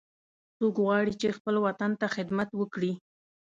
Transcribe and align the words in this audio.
څوک 0.57 0.75
غواړي 0.83 1.13
چې 1.21 1.35
خپل 1.37 1.55
وطن 1.65 1.91
ته 1.99 2.05
خدمت 2.15 2.49
وکړي 2.55 2.91